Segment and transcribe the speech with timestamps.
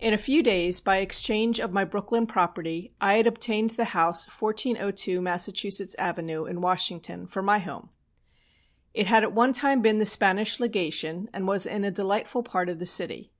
[0.00, 4.26] In a few days, by exchange of my Brooklyn property, I had obtained the house
[4.26, 7.90] 1402 Massachusetts Avenue, in Washington, for my home.
[8.92, 12.68] It had at one time been the Spanish Legation, and was in a delightful part
[12.68, 13.30] of the city.